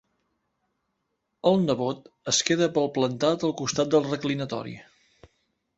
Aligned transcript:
El 1.51 1.61
nebot 1.65 2.09
es 2.33 2.41
queda 2.49 2.71
palplantat 2.79 3.47
al 3.49 3.55
costat 3.63 3.95
del 3.97 4.11
reclinatori. 4.13 4.77